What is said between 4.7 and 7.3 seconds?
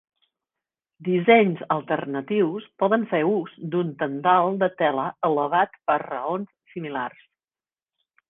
tela elevat per raons similars.